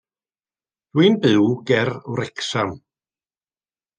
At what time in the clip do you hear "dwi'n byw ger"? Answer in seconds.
0.93-1.91